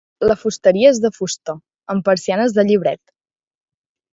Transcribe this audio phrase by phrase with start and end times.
[0.29, 1.55] La fusteria és de fusta
[1.95, 3.01] amb persianes de llibret.